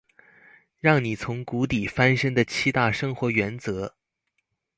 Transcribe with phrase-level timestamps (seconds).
[0.79, 3.93] 讓你從谷底翻身的七大生活原則